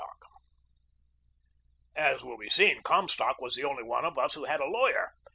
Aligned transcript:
As 1.95 2.23
will 2.23 2.35
be 2.39 2.49
seen, 2.49 2.81
Cornstalk 2.81 3.39
was 3.39 3.53
the 3.53 3.65
only 3.65 3.83
one 3.83 4.03
of 4.03 4.17
us 4.17 4.33
who 4.33 4.45
had 4.45 4.59
a 4.59 4.65
lawyer. 4.65 5.11